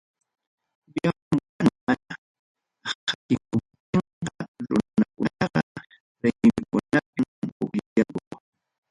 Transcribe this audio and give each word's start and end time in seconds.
Llamkana 0.93 1.69
mana 1.85 2.13
atikuptinqa, 2.91 4.41
runakunaqa 4.69 5.59
raymikunapim 6.21 7.29
pukllanku. 7.57 8.35